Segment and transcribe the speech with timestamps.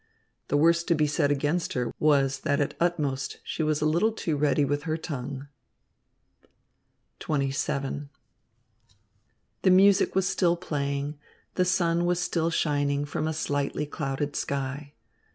[0.47, 4.11] The worst to be said against her was that at utmost she was a little
[4.11, 5.47] too ready with her tongue.
[7.23, 8.09] XXVII
[9.61, 11.19] The music was still playing,
[11.53, 14.93] the sun was still shining from a slightly clouded sky.